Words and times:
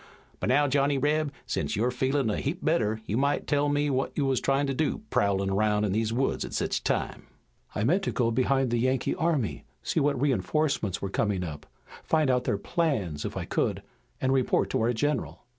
But 0.39 0.49
now, 0.49 0.67
Johnny 0.67 0.97
Reb, 0.97 1.31
sence 1.45 1.75
you're 1.75 1.91
feelin' 1.91 2.31
a 2.31 2.39
heap 2.39 2.65
better 2.65 2.99
you 3.05 3.17
might 3.17 3.45
tell 3.45 3.69
what 3.69 4.11
you 4.17 4.25
wuz 4.25 4.37
tryin' 4.41 4.65
to 4.65 4.73
do, 4.73 5.03
prowlin' 5.11 5.53
roun' 5.53 5.83
in 5.83 5.91
these 5.91 6.11
woods 6.11 6.43
at 6.43 6.55
sech 6.55 6.77
a 6.77 6.81
time." 6.81 7.27
"I 7.75 7.83
meant 7.83 8.01
to 8.05 8.11
go 8.11 8.31
behind 8.31 8.71
the 8.71 8.79
Yankee 8.79 9.13
army, 9.13 9.63
see 9.83 9.99
what 9.99 10.19
reinforcements 10.19 11.03
were 11.03 11.11
coming 11.11 11.43
up, 11.43 11.67
find 12.01 12.31
out 12.31 12.45
their 12.45 12.57
plans, 12.57 13.25
if 13.25 13.37
I 13.37 13.45
could, 13.45 13.83
and 14.19 14.33
report 14.33 14.71
to 14.71 14.81
our 14.81 14.91
general." 14.91 15.43